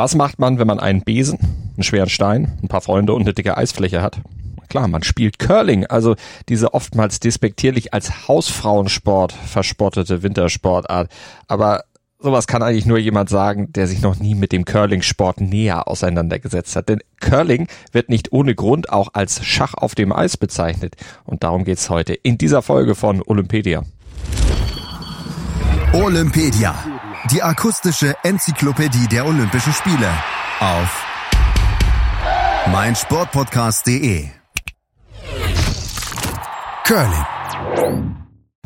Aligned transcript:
Was 0.00 0.14
macht 0.14 0.38
man, 0.38 0.58
wenn 0.58 0.66
man 0.66 0.80
einen 0.80 1.02
Besen, 1.02 1.38
einen 1.74 1.82
schweren 1.82 2.08
Stein, 2.08 2.56
ein 2.62 2.68
paar 2.68 2.80
Freunde 2.80 3.12
und 3.12 3.20
eine 3.20 3.34
dicke 3.34 3.58
Eisfläche 3.58 4.00
hat? 4.00 4.18
Klar, 4.70 4.88
man 4.88 5.02
spielt 5.02 5.38
Curling, 5.38 5.84
also 5.84 6.16
diese 6.48 6.72
oftmals 6.72 7.20
despektierlich 7.20 7.92
als 7.92 8.26
Hausfrauensport 8.26 9.30
verspottete 9.34 10.22
Wintersportart. 10.22 11.10
Aber 11.48 11.84
sowas 12.18 12.46
kann 12.46 12.62
eigentlich 12.62 12.86
nur 12.86 12.96
jemand 12.96 13.28
sagen, 13.28 13.74
der 13.74 13.86
sich 13.86 14.00
noch 14.00 14.18
nie 14.18 14.34
mit 14.34 14.52
dem 14.52 14.64
Curling-Sport 14.64 15.42
näher 15.42 15.86
auseinandergesetzt 15.86 16.76
hat. 16.76 16.88
Denn 16.88 17.00
Curling 17.20 17.68
wird 17.92 18.08
nicht 18.08 18.32
ohne 18.32 18.54
Grund 18.54 18.90
auch 18.90 19.10
als 19.12 19.44
Schach 19.44 19.74
auf 19.74 19.94
dem 19.94 20.14
Eis 20.14 20.38
bezeichnet. 20.38 20.96
Und 21.26 21.44
darum 21.44 21.64
geht's 21.64 21.90
heute 21.90 22.14
in 22.14 22.38
dieser 22.38 22.62
Folge 22.62 22.94
von 22.94 23.20
Olympedia. 23.26 23.82
Olympedia, 25.92 26.74
die 27.30 27.42
akustische 27.42 28.16
Enzyklopädie 28.24 29.06
der 29.06 29.24
Olympischen 29.24 29.72
Spiele 29.72 30.10
auf 30.58 31.06
meinsportpodcast.de. 32.72 34.26
Curling. 36.84 38.16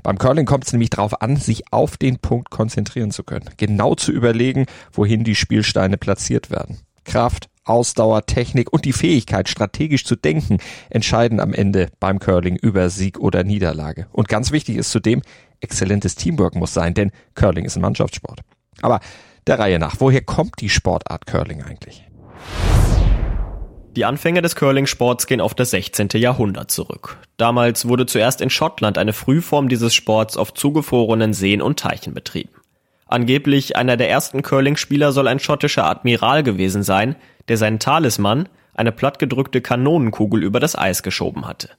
Beim 0.03 0.19
Curling 0.19 0.47
kommt 0.47 0.65
es 0.65 0.73
nämlich 0.73 0.91
darauf 0.91 1.21
an, 1.21 1.37
sich 1.37 1.73
auf 1.73 1.97
den 1.99 2.19
Punkt 2.19 2.51
konzentrieren 2.51 3.11
zu 3.11 3.23
können. 3.23 3.51
Genau 3.59 3.95
zu 3.95 4.13
überlegen, 4.13 4.67
wohin 4.93 5.25
die 5.25 5.35
Spielsteine 5.35 5.99
platziert 5.99 6.51
werden. 6.51 6.79
Kraft, 7.05 7.49
Ausdauer, 7.65 8.27
Technik 8.27 8.73
und 8.73 8.85
die 8.85 8.93
Fähigkeit, 8.93 9.49
strategisch 9.49 10.05
zu 10.05 10.17
denken, 10.17 10.59
entscheiden 10.91 11.41
am 11.41 11.53
Ende 11.55 11.89
beim 12.01 12.19
Curling 12.19 12.57
über 12.57 12.91
Sieg 12.91 13.19
oder 13.19 13.45
Niederlage. 13.45 14.07
Und 14.13 14.29
ganz 14.29 14.53
wichtig 14.53 14.77
ist 14.77 14.91
zudem, 14.91 15.23
exzellentes 15.61 16.15
Teamwork 16.15 16.55
muss 16.55 16.75
sein, 16.75 16.95
denn 16.95 17.11
Curling 17.35 17.65
ist 17.65 17.77
ein 17.77 17.83
Mannschaftssport. 17.83 18.41
Aber 18.83 19.01
der 19.47 19.59
Reihe 19.59 19.79
nach, 19.79 19.97
woher 19.99 20.23
kommt 20.23 20.61
die 20.61 20.71
Sportart 20.71 21.27
Curling 21.27 21.63
eigentlich? 21.63 22.05
Die 23.97 24.05
Anfänge 24.05 24.43
des 24.43 24.57
Curling-Sports 24.57 25.29
gehen 25.29 25.41
auf 25.41 25.55
das 25.55 25.71
16. 25.71 26.09
Jahrhundert 26.15 26.71
zurück. 26.73 27.19
Damals 27.37 27.87
wurde 27.87 28.07
zuerst 28.07 28.41
in 28.41 28.51
Schottland 28.51 28.99
eine 28.99 29.13
Frühform 29.13 29.69
dieses 29.69 29.95
Sports 29.95 30.37
auf 30.37 30.53
zugefrorenen 30.53 31.33
Seen 31.33 31.63
und 31.63 31.79
Teichen 31.79 32.13
betrieben. 32.13 32.51
Angeblich 33.07 33.77
einer 33.77 33.97
der 33.97 34.11
ersten 34.11 34.43
Curling-Spieler 34.43 35.13
soll 35.13 35.29
ein 35.29 35.39
schottischer 35.39 35.85
Admiral 35.85 36.43
gewesen 36.43 36.83
sein, 36.83 37.15
der 37.47 37.57
seinen 37.57 37.79
Talisman, 37.79 38.49
eine 38.75 38.91
plattgedrückte 38.91 39.61
Kanonenkugel 39.61 40.43
über 40.43 40.59
das 40.59 40.77
Eis 40.77 41.05
geschoben 41.05 41.47
hatte. 41.47 41.71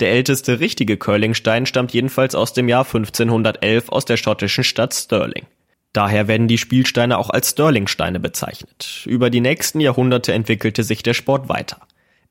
Der 0.00 0.12
älteste 0.12 0.60
richtige 0.60 0.96
Curlingstein 0.96 1.66
stammt 1.66 1.92
jedenfalls 1.92 2.34
aus 2.34 2.54
dem 2.54 2.68
Jahr 2.68 2.84
1511 2.84 3.90
aus 3.90 4.06
der 4.06 4.16
schottischen 4.16 4.64
Stadt 4.64 4.94
Stirling. 4.94 5.46
Daher 5.94 6.26
werden 6.26 6.48
die 6.48 6.58
Spielsteine 6.58 7.16
auch 7.18 7.30
als 7.30 7.50
Sterlingsteine 7.50 8.18
bezeichnet. 8.18 9.04
Über 9.06 9.30
die 9.30 9.40
nächsten 9.40 9.78
Jahrhunderte 9.78 10.32
entwickelte 10.32 10.82
sich 10.82 11.04
der 11.04 11.14
Sport 11.14 11.48
weiter. 11.48 11.78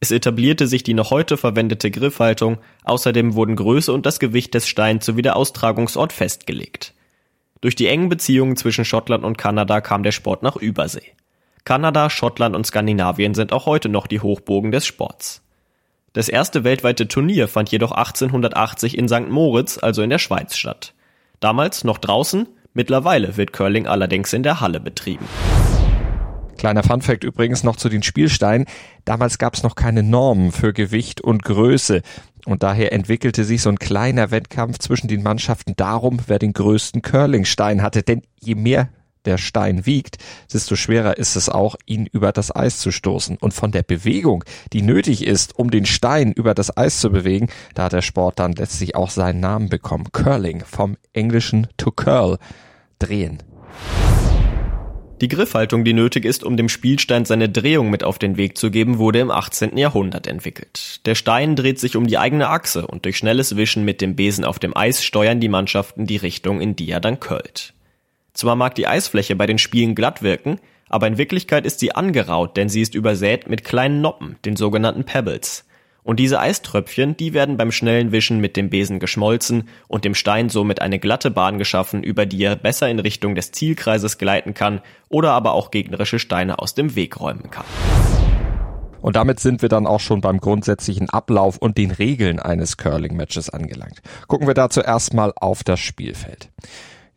Es 0.02 0.12
etablierte 0.12 0.68
sich 0.68 0.84
die 0.84 0.94
noch 0.94 1.12
heute 1.12 1.38
verwendete 1.38 1.90
Griffhaltung, 1.90 2.58
außerdem 2.84 3.36
wurden 3.36 3.56
Größe 3.56 3.94
und 3.94 4.06
das 4.06 4.20
Gewicht 4.20 4.54
des 4.54 4.68
Steins 4.68 5.06
sowie 5.06 5.22
der 5.22 5.38
Austragungsort 5.38 6.12
festgelegt. 6.12 6.94
Durch 7.62 7.76
die 7.76 7.88
engen 7.88 8.10
Beziehungen 8.10 8.58
zwischen 8.58 8.84
Schottland 8.84 9.24
und 9.24 9.38
Kanada 9.38 9.80
kam 9.80 10.04
der 10.04 10.12
Sport 10.12 10.44
nach 10.44 10.58
Übersee. 10.58 11.14
Kanada, 11.64 12.10
Schottland 12.10 12.58
und 12.58 12.68
Skandinavien 12.68 13.34
sind 13.34 13.54
auch 13.54 13.66
heute 13.66 13.88
noch 13.88 14.08
die 14.08 14.20
Hochburgen 14.20 14.72
des 14.72 14.86
Sports. 14.86 15.42
Das 16.12 16.28
erste 16.28 16.66
weltweite 16.66 17.08
Turnier 17.08 17.48
fand 17.48 17.72
jedoch 17.72 17.94
1880 17.94 18.98
in 18.98 19.08
St. 19.08 19.30
Moritz, 19.30 19.78
also 19.78 20.02
in 20.02 20.10
der 20.10 20.20
Schweiz, 20.20 20.58
statt. 20.58 20.94
Damals 21.40 21.86
noch 21.86 21.98
draußen, 21.98 22.48
Mittlerweile 22.74 23.38
wird 23.38 23.54
Curling 23.54 23.86
allerdings 23.86 24.34
in 24.34 24.42
der 24.42 24.60
Halle 24.60 24.80
betrieben. 24.80 25.26
Kleiner 26.58 26.82
Funfact 26.82 27.24
übrigens 27.24 27.64
noch 27.64 27.76
zu 27.76 27.88
den 27.88 28.02
Spielsteinen. 28.02 28.66
Damals 29.06 29.38
gab 29.38 29.54
es 29.54 29.64
noch 29.64 29.76
keine 29.76 30.02
Normen 30.02 30.52
für 30.52 30.74
Gewicht 30.74 31.22
und 31.22 31.44
Größe. 31.44 32.02
Und 32.46 32.64
daher 32.64 32.92
entwickelte 32.92 33.44
sich 33.44 33.62
so 33.62 33.70
ein 33.70 33.78
kleiner 33.78 34.32
Wettkampf 34.32 34.80
zwischen 34.80 35.08
den 35.08 35.24
Mannschaften 35.24 35.76
darum, 35.76 36.20
wer 36.26 36.40
den 36.40 36.54
größten 36.54 37.02
Curlingstein 37.02 37.82
hatte. 37.82 38.02
Denn 38.02 38.24
je 38.40 38.56
mehr 38.56 38.90
der 39.26 39.38
Stein 39.38 39.86
wiegt, 39.86 40.18
desto 40.52 40.76
schwerer 40.76 41.18
ist 41.18 41.36
es 41.36 41.50
auch, 41.50 41.76
ihn 41.86 42.08
über 42.12 42.32
das 42.32 42.56
Eis 42.56 42.80
zu 42.80 42.92
stoßen. 42.92 43.38
Und 43.38 43.54
von 43.54 43.72
der 43.72 43.84
Bewegung, 43.84 44.44
die 44.74 44.82
nötig 44.82 45.26
ist, 45.26 45.58
um 45.58 45.72
den 45.72 45.86
Stein 45.86 46.32
über 46.32 46.54
das 46.54 46.76
Eis 46.76 47.00
zu 47.00 47.10
bewegen, 47.10 47.50
da 47.74 47.86
hat 47.86 47.94
der 47.94 48.02
Sport 48.02 48.40
dann 48.40 48.54
letztlich 48.54 48.96
auch 48.96 49.10
seinen 49.10 49.40
Namen 49.40 49.70
bekommen. 49.70 50.12
Curling, 50.12 50.64
vom 50.66 50.98
englischen 51.14 51.68
to 51.78 51.92
curl, 51.92 52.38
drehen. 53.00 53.42
Die 55.22 55.30
Griffhaltung, 55.30 55.86
die 55.86 55.94
nötig 55.94 56.26
ist, 56.26 56.44
um 56.44 56.58
dem 56.58 56.68
Spielstein 56.68 57.24
seine 57.24 57.48
Drehung 57.48 57.90
mit 57.90 58.04
auf 58.04 58.20
den 58.20 58.36
Weg 58.36 58.58
zu 58.58 58.72
geben, 58.72 58.98
wurde 58.98 59.20
im 59.20 59.32
18. 59.32 59.78
Jahrhundert 59.78 60.28
entwickelt. 60.28 61.00
Der 61.06 61.16
Stein 61.16 61.56
dreht 61.56 61.80
sich 61.80 61.96
um 61.96 62.08
die 62.08 62.18
eigene 62.18 62.50
Achse 62.50 62.86
und 62.88 63.06
durch 63.06 63.18
schnelles 63.18 63.56
Wischen 63.56 63.86
mit 63.86 64.02
dem 64.02 64.18
Besen 64.18 64.44
auf 64.44 64.60
dem 64.60 64.76
Eis 64.76 65.02
steuern 65.02 65.40
die 65.40 65.48
Mannschaften 65.48 66.08
die 66.08 66.18
Richtung, 66.18 66.60
in 66.60 66.76
die 66.76 66.90
er 66.90 67.00
dann 67.00 67.22
curlt. 67.22 67.74
Zwar 68.34 68.56
mag 68.56 68.76
die 68.76 68.88
Eisfläche 68.88 69.36
bei 69.36 69.46
den 69.46 69.60
Spielen 69.60 69.94
glatt 69.94 70.24
wirken, 70.24 70.60
aber 70.90 71.08
in 71.08 71.18
Wirklichkeit 71.18 71.66
ist 71.66 71.80
sie 71.80 71.96
angeraut, 71.96 72.58
denn 72.58 72.68
sie 72.68 72.82
ist 72.82 72.96
übersät 72.96 73.48
mit 73.48 73.64
kleinen 73.64 74.02
Noppen, 74.02 74.38
den 74.44 74.56
sogenannten 74.56 75.04
Pebbles. 75.04 75.66
Und 76.04 76.20
diese 76.20 76.40
Eiströpfchen, 76.40 77.16
die 77.16 77.34
werden 77.34 77.56
beim 77.56 77.72
schnellen 77.72 78.12
Wischen 78.12 78.40
mit 78.40 78.58
dem 78.58 78.70
Besen 78.70 79.00
geschmolzen 79.00 79.70
und 79.88 80.04
dem 80.04 80.16
Stein 80.16 80.50
somit 80.50 80.82
eine 80.82 81.00
glatte 81.00 81.32
Bahn 81.32 81.58
geschaffen, 81.58 82.04
über 82.04 82.26
die 82.26 82.44
er 82.44 82.58
besser 82.58 82.90
in 82.90 83.00
Richtung 83.00 83.36
des 83.36 83.52
Zielkreises 83.52 84.18
gleiten 84.18 84.54
kann 84.54 84.82
oder 85.08 85.32
aber 85.32 85.54
auch 85.54 85.72
gegnerische 85.72 86.20
Steine 86.20 86.60
aus 86.60 86.76
dem 86.76 86.96
Weg 86.96 87.22
räumen 87.22 87.50
kann. 87.52 87.66
Und 89.00 89.16
damit 89.16 89.40
sind 89.40 89.62
wir 89.62 89.70
dann 89.70 89.86
auch 89.86 90.00
schon 90.00 90.22
beim 90.22 90.40
grundsätzlichen 90.40 91.10
Ablauf 91.10 91.58
und 91.58 91.78
den 91.78 91.92
Regeln 91.92 92.40
eines 92.40 92.78
Curling-Matches 92.78 93.50
angelangt. 93.50 94.02
Gucken 94.28 94.48
wir 94.48 94.54
dazu 94.54 94.82
erstmal 94.82 95.34
auf 95.36 95.64
das 95.64 95.80
Spielfeld. 95.80 96.50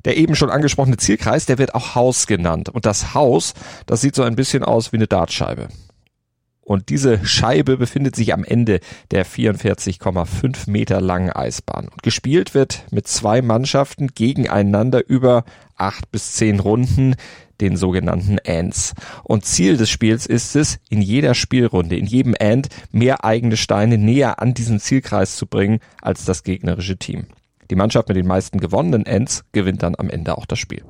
Der 0.06 0.17
eben 0.17 0.37
schon 0.37 0.50
angesprochene 0.50 0.97
Zielkreis, 0.97 1.47
der 1.47 1.59
wird 1.59 1.75
auch 1.75 1.97
Haus 1.97 2.27
genannt. 2.27 2.69
Und 2.71 2.87
das 2.87 3.12
Haus, 3.12 3.55
das 3.87 4.00
sieht 4.00 4.15
so 4.15 4.22
ein 4.22 4.37
bisschen 4.37 4.62
aus 4.62 4.93
wie 4.93 4.97
eine 4.97 5.09
Dartscheibe. 5.09 5.69
Und 6.61 6.89
diese 6.89 7.25
Scheibe 7.25 7.77
befindet 7.77 8.17
sich 8.17 8.33
am 8.33 8.44
Ende 8.44 8.81
der 9.11 9.27
44,5 9.27 10.71
Meter 10.71 11.00
langen 11.00 11.31
Eisbahn. 11.31 11.89
Und 11.89 12.03
gespielt 12.03 12.55
wird 12.55 12.84
mit 12.91 13.06
zwei 13.06 13.43
Mannschaften 13.43 14.09
gegeneinander 14.15 15.09
über 15.09 15.44
acht 15.77 16.11
bis 16.11 16.33
zehn 16.33 16.61
Runden, 16.61 17.17
den 17.61 17.77
sogenannten 17.77 18.38
Ends. 18.38 18.94
Und 19.25 19.44
Ziel 19.44 19.77
des 19.77 19.91
Spiels 19.91 20.27
ist 20.27 20.55
es, 20.56 20.78
in 20.88 21.03
jeder 21.03 21.34
Spielrunde, 21.34 21.97
in 21.97 22.06
jedem 22.06 22.34
End, 22.34 22.69
mehr 22.93 23.25
eigene 23.25 23.56
Steine 23.56 23.99
näher 23.99 24.41
an 24.41 24.55
diesen 24.55 24.78
Zielkreis 24.78 25.37
zu 25.37 25.47
bringen 25.47 25.81
als 26.00 26.25
das 26.25 26.44
gegnerische 26.44 26.97
Team. 26.97 27.27
Die 27.71 27.77
Mannschaft 27.77 28.09
mit 28.09 28.16
den 28.16 28.27
meisten 28.27 28.60
gewonnenen 28.60 29.06
Ends 29.06 29.44
gewinnt 29.53 29.82
dann 29.82 29.94
am 29.97 30.09
Ende 30.09 30.38
auch 30.38 30.47
das 30.47 30.59
Spiel. 30.59 30.84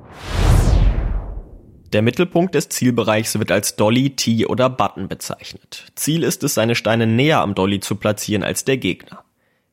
Der 1.92 2.02
Mittelpunkt 2.02 2.54
des 2.54 2.68
Zielbereichs 2.68 3.38
wird 3.38 3.52
als 3.52 3.76
Dolly, 3.76 4.10
Tee 4.10 4.46
oder 4.46 4.68
Button 4.68 5.08
bezeichnet. 5.08 5.86
Ziel 5.94 6.24
ist 6.24 6.42
es, 6.42 6.54
seine 6.54 6.74
Steine 6.74 7.06
näher 7.06 7.40
am 7.40 7.54
Dolly 7.54 7.80
zu 7.80 7.94
platzieren 7.94 8.42
als 8.42 8.64
der 8.64 8.76
Gegner. 8.76 9.24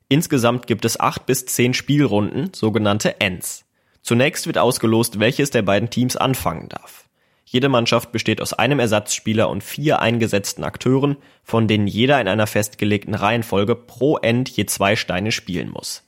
Insgesamt 0.10 0.68
gibt 0.68 0.86
es 0.86 1.00
acht 1.00 1.26
bis 1.26 1.46
zehn 1.46 1.74
Spielrunden, 1.74 2.52
sogenannte 2.54 3.20
Ends. 3.20 3.66
Zunächst 4.02 4.46
wird 4.48 4.58
ausgelost, 4.58 5.20
welches 5.20 5.50
der 5.50 5.64
beiden 5.64 5.90
Teams 5.90 6.16
anfangen 6.16 6.70
darf. 6.70 7.10
Jede 7.46 7.70
Mannschaft 7.70 8.12
besteht 8.12 8.42
aus 8.42 8.54
einem 8.54 8.80
Ersatzspieler 8.80 9.50
und 9.50 9.64
vier 9.64 10.00
eingesetzten 10.00 10.64
Akteuren, 10.64 11.18
von 11.44 11.68
denen 11.68 11.88
jeder 11.88 12.22
in 12.22 12.28
einer 12.28 12.48
festgelegten 12.48 13.16
Reihenfolge 13.16 13.76
pro 13.76 14.18
End 14.18 14.50
je 14.50 14.66
zwei 14.66 14.96
Steine 14.96 15.32
spielen 15.32 15.70
muss. 15.70 16.04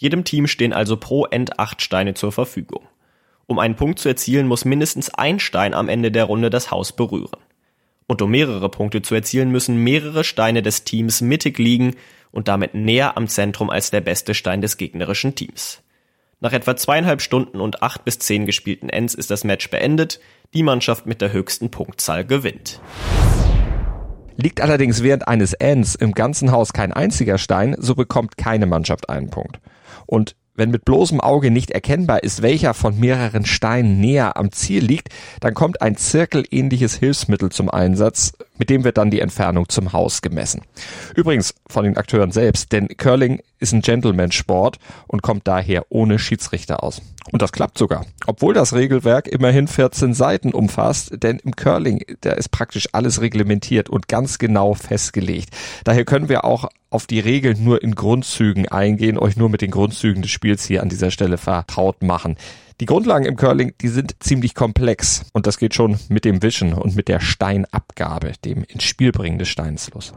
Jedem 0.00 0.24
Team 0.24 0.46
stehen 0.46 0.72
also 0.72 0.96
pro 0.96 1.26
End 1.26 1.58
acht 1.58 1.82
Steine 1.82 2.14
zur 2.14 2.32
Verfügung. 2.32 2.88
Um 3.44 3.58
einen 3.58 3.76
Punkt 3.76 3.98
zu 3.98 4.08
erzielen, 4.08 4.46
muss 4.46 4.64
mindestens 4.64 5.12
ein 5.12 5.38
Stein 5.38 5.74
am 5.74 5.90
Ende 5.90 6.10
der 6.10 6.24
Runde 6.24 6.48
das 6.48 6.70
Haus 6.70 6.92
berühren. 6.92 7.38
Und 8.06 8.22
um 8.22 8.30
mehrere 8.30 8.70
Punkte 8.70 9.02
zu 9.02 9.14
erzielen, 9.14 9.50
müssen 9.50 9.76
mehrere 9.76 10.24
Steine 10.24 10.62
des 10.62 10.84
Teams 10.84 11.20
mittig 11.20 11.58
liegen 11.58 11.96
und 12.32 12.48
damit 12.48 12.72
näher 12.72 13.18
am 13.18 13.28
Zentrum 13.28 13.68
als 13.68 13.90
der 13.90 14.00
beste 14.00 14.32
Stein 14.32 14.62
des 14.62 14.78
gegnerischen 14.78 15.34
Teams. 15.34 15.82
Nach 16.40 16.54
etwa 16.54 16.76
zweieinhalb 16.76 17.20
Stunden 17.20 17.60
und 17.60 17.82
acht 17.82 18.06
bis 18.06 18.18
zehn 18.20 18.46
gespielten 18.46 18.88
Ends 18.88 19.12
ist 19.12 19.30
das 19.30 19.44
Match 19.44 19.68
beendet. 19.68 20.18
Die 20.54 20.62
Mannschaft 20.62 21.04
mit 21.04 21.20
der 21.20 21.34
höchsten 21.34 21.70
Punktzahl 21.70 22.24
gewinnt. 22.24 22.80
Liegt 24.36 24.62
allerdings 24.62 25.02
während 25.02 25.28
eines 25.28 25.52
Ends 25.52 25.94
im 25.94 26.12
ganzen 26.12 26.52
Haus 26.52 26.72
kein 26.72 26.94
einziger 26.94 27.36
Stein, 27.36 27.76
so 27.78 27.94
bekommt 27.94 28.38
keine 28.38 28.64
Mannschaft 28.64 29.10
einen 29.10 29.28
Punkt. 29.28 29.60
Und 30.10 30.34
wenn 30.56 30.72
mit 30.72 30.84
bloßem 30.84 31.20
Auge 31.20 31.52
nicht 31.52 31.70
erkennbar 31.70 32.24
ist, 32.24 32.42
welcher 32.42 32.74
von 32.74 32.98
mehreren 32.98 33.46
Steinen 33.46 34.00
näher 34.00 34.36
am 34.36 34.50
Ziel 34.50 34.84
liegt, 34.84 35.08
dann 35.38 35.54
kommt 35.54 35.80
ein 35.80 35.96
zirkelähnliches 35.96 36.96
Hilfsmittel 36.96 37.50
zum 37.50 37.70
Einsatz, 37.70 38.32
Mit 38.58 38.68
dem 38.68 38.84
wird 38.84 38.98
dann 38.98 39.10
die 39.10 39.20
Entfernung 39.20 39.68
zum 39.68 39.94
Haus 39.94 40.20
gemessen. 40.20 40.62
Übrigens 41.14 41.54
von 41.68 41.84
den 41.84 41.96
Akteuren 41.96 42.32
selbst, 42.32 42.72
denn 42.72 42.88
Curling 42.88 43.40
ist 43.60 43.72
ein 43.72 43.80
Gentleman-Sport 43.82 44.78
und 45.06 45.22
kommt 45.22 45.46
daher 45.46 45.86
ohne 45.88 46.18
Schiedsrichter 46.18 46.82
aus. 46.82 47.00
Und 47.32 47.40
das 47.40 47.52
klappt 47.52 47.78
sogar. 47.78 48.04
Obwohl 48.26 48.52
das 48.52 48.74
Regelwerk 48.74 49.28
immerhin 49.28 49.68
14 49.68 50.12
Seiten 50.12 50.52
umfasst, 50.52 51.22
denn 51.22 51.38
im 51.38 51.54
Curling, 51.54 52.04
da 52.20 52.32
ist 52.32 52.50
praktisch 52.50 52.88
alles 52.92 53.20
reglementiert 53.20 53.88
und 53.88 54.08
ganz 54.08 54.38
genau 54.38 54.74
festgelegt. 54.74 55.56
Daher 55.84 56.04
können 56.04 56.28
wir 56.28 56.44
auch 56.44 56.68
auf 56.90 57.06
die 57.06 57.20
Regeln 57.20 57.62
nur 57.62 57.82
in 57.82 57.94
Grundzügen 57.94 58.68
eingehen, 58.68 59.16
euch 59.16 59.36
nur 59.36 59.48
mit 59.48 59.62
den 59.62 59.70
Grundzügen 59.70 60.22
des 60.22 60.30
Spiels 60.30 60.64
hier 60.64 60.82
an 60.82 60.88
dieser 60.88 61.10
Stelle 61.10 61.38
vertraut 61.38 62.02
machen. 62.02 62.36
Die 62.80 62.86
Grundlagen 62.86 63.26
im 63.26 63.36
Curling, 63.36 63.74
die 63.80 63.88
sind 63.88 64.16
ziemlich 64.20 64.54
komplex 64.54 65.26
und 65.32 65.46
das 65.46 65.58
geht 65.58 65.74
schon 65.74 65.98
mit 66.08 66.24
dem 66.24 66.42
Wischen 66.42 66.72
und 66.72 66.96
mit 66.96 67.08
der 67.08 67.20
Steinabgabe, 67.20 68.32
dem 68.44 68.64
ins 68.64 68.84
Spiel 68.84 69.12
bringen 69.12 69.38
des 69.38 69.48
Steins 69.48 69.90
los. 69.94 70.12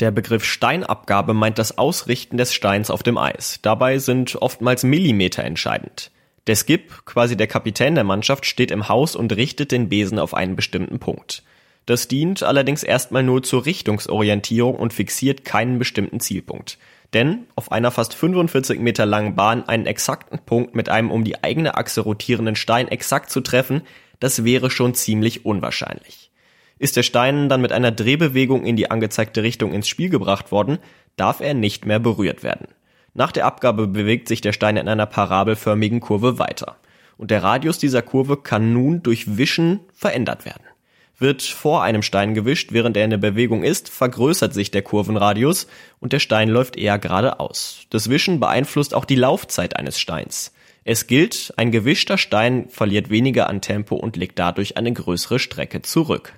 Der 0.00 0.10
Begriff 0.10 0.44
Steinabgabe 0.44 1.34
meint 1.34 1.58
das 1.58 1.78
Ausrichten 1.78 2.36
des 2.36 2.52
Steins 2.52 2.90
auf 2.90 3.02
dem 3.02 3.18
Eis. 3.18 3.58
Dabei 3.62 3.98
sind 3.98 4.36
oftmals 4.36 4.84
Millimeter 4.84 5.44
entscheidend. 5.44 6.10
Der 6.46 6.56
Skip, 6.56 7.04
quasi 7.04 7.36
der 7.36 7.46
Kapitän 7.46 7.94
der 7.94 8.04
Mannschaft, 8.04 8.46
steht 8.46 8.70
im 8.70 8.88
Haus 8.88 9.14
und 9.14 9.34
richtet 9.34 9.70
den 9.70 9.88
Besen 9.88 10.18
auf 10.18 10.34
einen 10.34 10.56
bestimmten 10.56 10.98
Punkt. 10.98 11.44
Das 11.86 12.06
dient 12.08 12.42
allerdings 12.42 12.82
erstmal 12.82 13.22
nur 13.22 13.42
zur 13.42 13.66
Richtungsorientierung 13.66 14.76
und 14.76 14.92
fixiert 14.92 15.44
keinen 15.44 15.78
bestimmten 15.78 16.20
Zielpunkt. 16.20 16.78
Denn 17.12 17.46
auf 17.56 17.72
einer 17.72 17.90
fast 17.90 18.14
45 18.14 18.80
Meter 18.80 19.04
langen 19.04 19.34
Bahn 19.34 19.64
einen 19.64 19.86
exakten 19.86 20.38
Punkt 20.38 20.74
mit 20.74 20.88
einem 20.88 21.10
um 21.10 21.24
die 21.24 21.42
eigene 21.42 21.76
Achse 21.76 22.00
rotierenden 22.00 22.56
Stein 22.56 22.88
exakt 22.88 23.30
zu 23.30 23.40
treffen, 23.40 23.82
das 24.20 24.44
wäre 24.44 24.70
schon 24.70 24.94
ziemlich 24.94 25.44
unwahrscheinlich. 25.44 26.30
Ist 26.78 26.96
der 26.96 27.02
Stein 27.02 27.48
dann 27.48 27.60
mit 27.60 27.72
einer 27.72 27.92
Drehbewegung 27.92 28.64
in 28.64 28.76
die 28.76 28.90
angezeigte 28.90 29.42
Richtung 29.42 29.72
ins 29.72 29.88
Spiel 29.88 30.08
gebracht 30.08 30.52
worden, 30.52 30.78
darf 31.16 31.40
er 31.40 31.54
nicht 31.54 31.84
mehr 31.84 31.98
berührt 31.98 32.42
werden. 32.42 32.68
Nach 33.14 33.30
der 33.30 33.44
Abgabe 33.44 33.86
bewegt 33.86 34.28
sich 34.28 34.40
der 34.40 34.52
Stein 34.52 34.76
in 34.76 34.88
einer 34.88 35.06
parabelförmigen 35.06 36.00
Kurve 36.00 36.38
weiter. 36.38 36.76
Und 37.18 37.30
der 37.30 37.42
Radius 37.42 37.78
dieser 37.78 38.00
Kurve 38.00 38.38
kann 38.38 38.72
nun 38.72 39.02
durch 39.02 39.36
Wischen 39.36 39.80
verändert 39.92 40.46
werden. 40.46 40.64
Wird 41.18 41.42
vor 41.42 41.82
einem 41.82 42.02
Stein 42.02 42.34
gewischt, 42.34 42.72
während 42.72 42.96
er 42.96 43.04
in 43.04 43.10
der 43.10 43.18
Bewegung 43.18 43.62
ist, 43.62 43.88
vergrößert 43.88 44.54
sich 44.54 44.70
der 44.70 44.82
Kurvenradius 44.82 45.66
und 46.00 46.12
der 46.12 46.18
Stein 46.18 46.48
läuft 46.48 46.76
eher 46.76 46.98
geradeaus. 46.98 47.80
Das 47.90 48.10
Wischen 48.10 48.40
beeinflusst 48.40 48.94
auch 48.94 49.04
die 49.04 49.16
Laufzeit 49.16 49.76
eines 49.76 50.00
Steins. 50.00 50.52
Es 50.84 51.06
gilt, 51.06 51.54
ein 51.56 51.70
gewischter 51.70 52.18
Stein 52.18 52.68
verliert 52.68 53.08
weniger 53.08 53.48
an 53.48 53.60
Tempo 53.60 53.94
und 53.94 54.16
legt 54.16 54.38
dadurch 54.38 54.76
eine 54.76 54.92
größere 54.92 55.38
Strecke 55.38 55.82
zurück. 55.82 56.34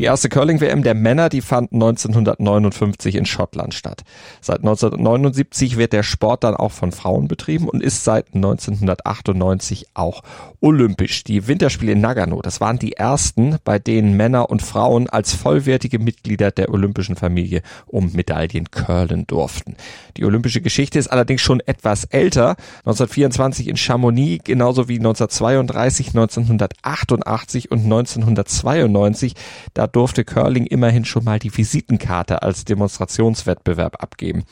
Die 0.00 0.04
erste 0.04 0.28
Curling-WM 0.28 0.82
der 0.82 0.94
Männer, 0.94 1.28
die 1.28 1.40
fand 1.40 1.72
1959 1.72 3.14
in 3.14 3.26
Schottland 3.26 3.74
statt. 3.74 4.02
Seit 4.40 4.58
1979 4.58 5.76
wird 5.76 5.92
der 5.92 6.02
Sport 6.02 6.42
dann 6.42 6.56
auch 6.56 6.72
von 6.72 6.90
Frauen 6.90 7.28
betrieben 7.28 7.68
und 7.68 7.80
ist 7.80 8.02
seit 8.02 8.34
1998 8.34 9.86
auch 9.94 10.22
olympisch. 10.60 11.22
Die 11.22 11.46
Winterspiele 11.46 11.92
in 11.92 12.00
Nagano, 12.00 12.42
das 12.42 12.60
waren 12.60 12.80
die 12.80 12.94
ersten, 12.94 13.58
bei 13.62 13.78
denen 13.78 14.16
Männer 14.16 14.50
und 14.50 14.62
Frauen 14.62 15.08
als 15.08 15.32
vollwertige 15.32 16.00
Mitglieder 16.00 16.50
der 16.50 16.70
olympischen 16.70 17.14
Familie 17.14 17.62
um 17.86 18.10
Medaillen 18.14 18.72
curlen 18.72 19.28
durften. 19.28 19.76
Die 20.16 20.24
olympische 20.24 20.60
Geschichte 20.60 20.98
ist 20.98 21.12
allerdings 21.12 21.40
schon 21.40 21.60
etwas 21.60 22.02
älter. 22.06 22.56
1924 22.78 23.68
in 23.68 23.76
Chamonix, 23.76 24.42
genauso 24.42 24.88
wie 24.88 24.96
1932, 24.96 26.08
1988 26.08 27.70
und 27.70 27.84
1992. 27.84 29.34
Da 29.72 29.83
da 29.84 29.88
durfte 29.88 30.24
Curling 30.24 30.64
immerhin 30.64 31.04
schon 31.04 31.24
mal 31.24 31.38
die 31.38 31.54
Visitenkarte 31.54 32.42
als 32.42 32.64
Demonstrationswettbewerb 32.64 34.02
abgeben. 34.02 34.44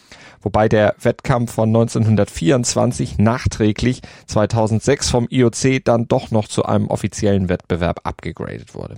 Wobei 0.42 0.68
der 0.68 0.94
Wettkampf 1.00 1.52
von 1.54 1.70
1924 1.70 3.16
nachträglich 3.16 4.02
2006 4.26 5.08
vom 5.08 5.26
IOC 5.30 5.82
dann 5.84 6.06
doch 6.06 6.30
noch 6.32 6.48
zu 6.48 6.66
einem 6.66 6.88
offiziellen 6.88 7.48
Wettbewerb 7.48 8.00
abgegradet 8.04 8.74
wurde. 8.74 8.96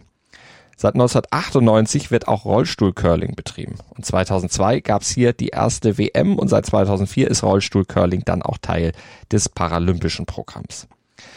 Seit 0.76 0.94
1998 0.94 2.10
wird 2.10 2.26
auch 2.26 2.44
Rollstuhlcurling 2.44 3.36
betrieben. 3.36 3.76
Und 3.90 4.04
2002 4.04 4.80
gab 4.80 5.02
es 5.02 5.10
hier 5.10 5.32
die 5.32 5.50
erste 5.50 5.98
WM 5.98 6.36
und 6.36 6.48
seit 6.48 6.66
2004 6.66 7.30
ist 7.30 7.44
Rollstuhlcurling 7.44 8.22
dann 8.24 8.42
auch 8.42 8.58
Teil 8.58 8.90
des 9.30 9.48
paralympischen 9.48 10.26
Programms. 10.26 10.88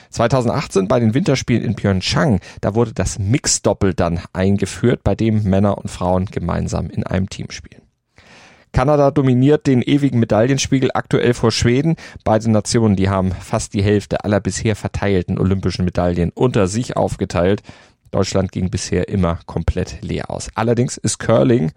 2018 0.10 0.88
bei 0.88 1.00
den 1.00 1.14
Winterspielen 1.14 1.64
in 1.64 1.76
Pyeongchang, 1.76 2.40
da 2.62 2.76
wurde 2.76 2.94
das 2.94 3.20
Mixdoppel 3.20 3.94
dann 3.94 4.20
eingeführt, 4.34 5.04
bei 5.04 5.16
dem 5.16 5.44
Männer 5.44 5.78
und 5.78 5.90
Frauen 5.90 6.26
gemeinsam 6.26 6.90
in 6.90 7.06
einem 7.06 7.30
Team 7.30 7.52
spielen. 7.52 7.82
Kanada 8.72 9.12
dominiert 9.12 9.66
den 9.66 9.82
ewigen 9.82 10.20
Medaillenspiegel 10.20 10.92
aktuell 10.94 11.34
vor 11.34 11.52
Schweden. 11.52 11.96
Beide 12.24 12.52
Nationen, 12.52 12.96
die 12.96 13.10
haben 13.10 13.32
fast 13.32 13.74
die 13.74 13.82
Hälfte 13.82 14.24
aller 14.24 14.40
bisher 14.40 14.76
verteilten 14.76 15.40
olympischen 15.40 15.86
Medaillen 15.86 16.32
unter 16.32 16.68
sich 16.68 16.96
aufgeteilt. 16.96 17.64
Deutschland 18.12 18.52
ging 18.52 18.70
bisher 18.70 19.10
immer 19.10 19.40
komplett 19.46 20.02
leer 20.02 20.30
aus. 20.30 20.50
Allerdings 20.54 20.98
ist 20.98 21.18
Curling 21.18 21.72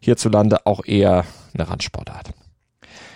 hierzulande 0.00 0.66
auch 0.66 0.84
eher 0.84 1.24
eine 1.54 1.68
Randsportart. 1.68 2.34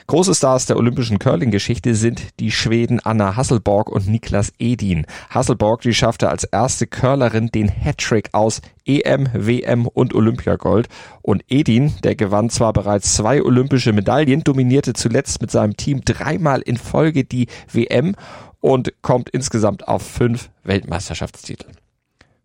Große 0.09 0.35
Stars 0.35 0.65
der 0.65 0.79
olympischen 0.79 1.19
Curling-Geschichte 1.19 1.95
sind 1.95 2.41
die 2.41 2.51
Schweden 2.51 2.99
Anna 2.99 3.37
Hasselborg 3.37 3.91
und 3.91 4.09
Niklas 4.09 4.55
Edin. 4.59 5.05
Hasselborg, 5.29 5.83
die 5.83 5.93
schaffte 5.93 6.31
als 6.31 6.45
erste 6.45 6.87
Curlerin 6.87 7.49
den 7.49 7.69
Hattrick 7.69 8.31
aus 8.33 8.63
EM, 8.87 9.29
WM 9.35 9.87
und 9.87 10.15
Olympiagold. 10.15 10.89
Und 11.21 11.45
Edin, 11.49 11.93
der 12.05 12.15
gewann 12.15 12.49
zwar 12.49 12.73
bereits 12.73 13.13
zwei 13.17 13.43
olympische 13.43 13.93
Medaillen, 13.93 14.43
dominierte 14.45 14.95
zuletzt 14.95 15.43
mit 15.43 15.51
seinem 15.51 15.77
Team 15.77 16.01
dreimal 16.03 16.63
in 16.63 16.79
Folge 16.79 17.25
die 17.25 17.47
WM 17.71 18.15
und 18.61 18.95
kommt 19.03 19.29
insgesamt 19.29 19.89
auf 19.89 20.01
fünf 20.01 20.49
Weltmeisterschaftstitel. 20.65 21.67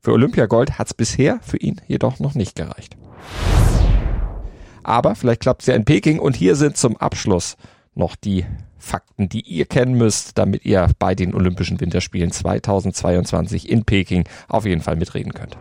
Für 0.01 0.11
Olympiagold 0.11 0.79
hat's 0.79 0.93
bisher 0.93 1.39
für 1.41 1.55
ihn 1.55 1.79
jedoch 1.87 2.19
noch 2.19 2.35
nicht 2.35 2.57
gereicht. 2.57 2.97
Aber 4.83 5.15
vielleicht 5.15 5.41
klappt 5.41 5.61
es 5.61 5.67
ja 5.67 5.75
in 5.75 5.85
Peking 5.85 6.19
und 6.19 6.35
hier 6.35 6.55
sind 6.55 6.77
zum 6.77 6.97
Abschluss 6.97 7.57
noch 7.95 8.15
die 8.15 8.45
Fakten, 8.77 9.29
die 9.29 9.41
ihr 9.41 9.65
kennen 9.65 9.95
müsst, 9.95 10.37
damit 10.37 10.65
ihr 10.65 10.89
bei 10.99 11.15
den 11.15 11.33
Olympischen 11.33 11.79
Winterspielen 11.79 12.31
2022 12.31 13.69
in 13.69 13.85
Peking 13.85 14.25
auf 14.49 14.65
jeden 14.65 14.81
Fall 14.81 14.97
mitreden 14.97 15.33
könnt. 15.33 15.57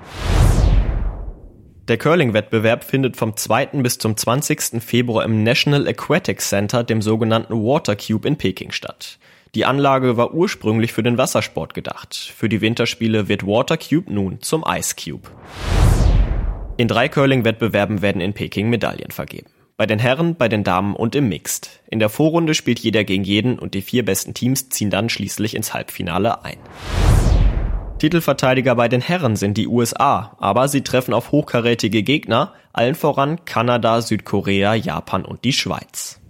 Der 1.88 1.98
Curling-Wettbewerb 1.98 2.84
findet 2.84 3.16
vom 3.16 3.36
2. 3.36 3.66
bis 3.82 3.98
zum 3.98 4.16
20. 4.16 4.82
Februar 4.82 5.24
im 5.24 5.42
National 5.42 5.86
Aquatic 5.88 6.40
Center, 6.40 6.84
dem 6.84 7.02
sogenannten 7.02 7.54
Water 7.54 7.96
Cube 7.96 8.26
in 8.26 8.36
Peking 8.36 8.70
statt. 8.70 9.18
Die 9.54 9.64
Anlage 9.66 10.16
war 10.16 10.32
ursprünglich 10.32 10.92
für 10.92 11.02
den 11.02 11.18
Wassersport 11.18 11.74
gedacht. 11.74 12.14
Für 12.14 12.48
die 12.48 12.60
Winterspiele 12.60 13.28
wird 13.28 13.46
Water 13.46 13.76
Cube 13.76 14.12
nun 14.12 14.40
zum 14.40 14.64
Ice 14.66 14.94
Cube. 14.96 15.28
In 16.78 16.88
drei 16.88 17.08
Curling-Wettbewerben 17.08 18.00
werden 18.00 18.22
in 18.22 18.32
Peking 18.32 18.70
Medaillen 18.70 19.10
vergeben. 19.10 19.50
Bei 19.76 19.84
den 19.84 19.98
Herren, 19.98 20.36
bei 20.36 20.48
den 20.48 20.64
Damen 20.64 20.96
und 20.96 21.14
im 21.14 21.28
Mixed. 21.28 21.82
In 21.90 21.98
der 21.98 22.08
Vorrunde 22.08 22.54
spielt 22.54 22.78
jeder 22.78 23.04
gegen 23.04 23.24
jeden 23.24 23.58
und 23.58 23.74
die 23.74 23.82
vier 23.82 24.04
besten 24.04 24.32
Teams 24.32 24.70
ziehen 24.70 24.88
dann 24.88 25.10
schließlich 25.10 25.54
ins 25.54 25.74
Halbfinale 25.74 26.44
ein. 26.44 26.56
Titelverteidiger 27.98 28.74
bei 28.74 28.88
den 28.88 29.02
Herren 29.02 29.36
sind 29.36 29.58
die 29.58 29.68
USA, 29.68 30.34
aber 30.40 30.66
sie 30.68 30.82
treffen 30.82 31.12
auf 31.12 31.30
hochkarätige 31.30 32.02
Gegner, 32.02 32.54
allen 32.72 32.94
voran 32.94 33.44
Kanada, 33.44 34.00
Südkorea, 34.00 34.74
Japan 34.74 35.24
und 35.26 35.44
die 35.44 35.52
Schweiz. 35.52 36.21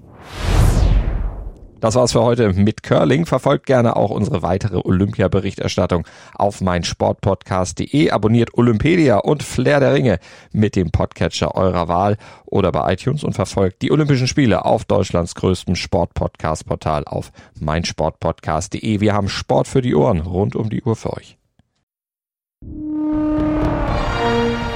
Das 1.83 1.97
war's 1.97 2.13
für 2.13 2.23
heute 2.23 2.53
mit 2.53 2.85
Curling. 2.85 3.27
Verfolgt 3.27 3.67
gerne 3.67 3.97
auch 3.97 4.11
unsere 4.11 4.41
weitere 4.43 4.77
Olympia-Berichterstattung 4.77 6.07
auf 6.33 6.61
meinsportpodcast.de. 6.61 8.11
Abonniert 8.11 8.55
Olympedia 8.55 9.19
und 9.19 9.43
Flair 9.43 9.81
der 9.81 9.93
Ringe 9.93 10.21
mit 10.53 10.77
dem 10.77 10.93
Podcatcher 10.93 11.57
eurer 11.57 11.89
Wahl 11.89 12.19
oder 12.47 12.71
bei 12.71 12.93
iTunes 12.93 13.25
und 13.25 13.33
verfolgt 13.33 13.83
die 13.83 13.91
Olympischen 13.91 14.29
Spiele 14.29 14.65
auf 14.65 14.85
Deutschlands 14.85 15.35
größtem 15.35 15.75
Sportpodcast-Portal 15.75 17.03
auf 17.05 17.33
meinsportpodcast.de. 17.59 19.01
Wir 19.01 19.13
haben 19.13 19.29
Sport 19.29 19.67
für 19.67 19.83
die 19.83 19.97
Ohren 19.97 20.21
rund 20.21 20.55
um 20.55 20.71
die 20.71 20.83
Uhr 20.85 20.95
für 20.95 21.15
euch. 21.15 21.37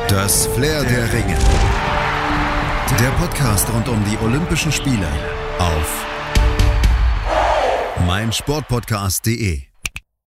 Das 0.09 0.49
Flair 0.49 0.83
der 0.83 1.13
Ringe. 1.13 1.37
Der 2.99 3.11
Podcast 3.11 3.73
rund 3.73 3.89
um 3.89 4.03
die 4.11 4.19
Olympischen 4.25 4.73
Spiele 4.73 5.07
auf 5.61 6.16
meinsportpodcast.de 8.07 9.75